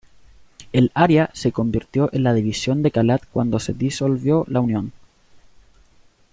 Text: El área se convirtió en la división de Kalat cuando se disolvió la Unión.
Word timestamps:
El 0.73 0.89
área 0.95 1.29
se 1.35 1.51
convirtió 1.51 2.09
en 2.11 2.23
la 2.23 2.33
división 2.33 2.81
de 2.81 2.89
Kalat 2.89 3.21
cuando 3.31 3.59
se 3.59 3.73
disolvió 3.73 4.45
la 4.47 4.59
Unión. 4.59 4.93